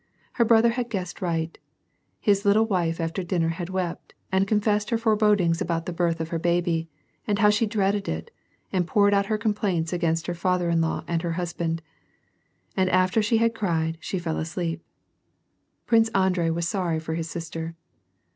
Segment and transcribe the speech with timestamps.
[0.33, 1.55] Her brother had guessed right;
[2.19, 6.29] his little wife after diuner had wept, and confessed her forebodings about the birth of
[6.29, 6.89] her baby,
[7.27, 8.31] and how she dreaded it,
[8.73, 11.83] and poured out her complaints against her father in law and her husband.
[12.75, 14.81] And after she had cried, she fell asleep.
[15.85, 17.75] Prince Andrei was sorry for his sister.